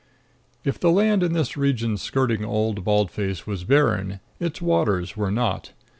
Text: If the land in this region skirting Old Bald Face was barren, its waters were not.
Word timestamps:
If 0.63 0.79
the 0.79 0.89
land 0.89 1.21
in 1.21 1.33
this 1.33 1.55
region 1.55 1.95
skirting 1.95 2.43
Old 2.43 2.83
Bald 2.83 3.11
Face 3.11 3.45
was 3.45 3.65
barren, 3.65 4.19
its 4.39 4.59
waters 4.59 5.15
were 5.15 5.29
not. 5.29 5.73